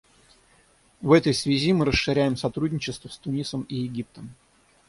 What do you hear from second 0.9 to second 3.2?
В этой связи мы расширяем сотрудничество с